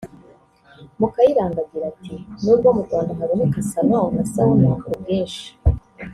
Mukayiranga 0.99 1.57
agira 1.65 1.85
ati 1.91 2.11
“N’ubwo 2.43 2.67
mu 2.75 2.81
Rwanda 2.87 3.11
haboneka 3.19 3.59
salon 3.71 4.05
na 4.15 4.23
sauna 4.33 4.69
ku 4.83 4.89
bwinshi 4.99 5.47